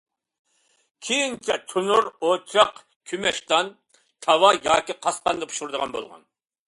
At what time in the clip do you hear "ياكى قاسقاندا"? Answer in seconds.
4.57-5.51